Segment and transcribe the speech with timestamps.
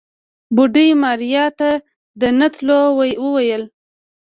[0.55, 1.69] بوډۍ ماريا ته
[2.19, 2.79] د نه تلو
[3.23, 3.63] وويل.